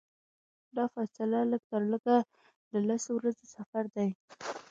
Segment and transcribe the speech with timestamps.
[0.75, 2.17] دا فاصله لږترلږه
[2.71, 4.09] د لسو ورځو سفر دی.